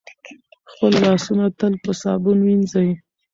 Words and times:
خپل 0.71 0.91
لاسونه 1.03 1.45
تل 1.59 1.73
په 1.83 1.91
صابون 2.01 2.37
وینځئ. 2.43 2.89